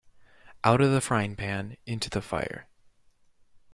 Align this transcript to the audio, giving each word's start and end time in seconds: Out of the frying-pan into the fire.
Out 0.63 0.81
of 0.81 0.89
the 0.91 0.99
frying-pan 0.99 1.77
into 1.85 2.09
the 2.09 2.23
fire. 2.23 2.65